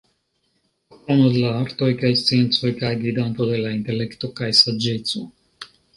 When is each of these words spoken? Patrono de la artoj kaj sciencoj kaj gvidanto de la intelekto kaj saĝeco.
Patrono 0.93 1.27
de 1.35 1.43
la 1.43 1.51
artoj 1.65 1.89
kaj 1.99 2.11
sciencoj 2.21 2.71
kaj 2.81 2.91
gvidanto 3.05 3.47
de 3.53 3.61
la 3.67 3.75
intelekto 3.79 4.31
kaj 4.41 4.51
saĝeco. 4.63 5.23